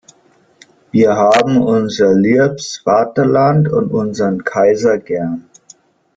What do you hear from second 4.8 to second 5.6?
gern!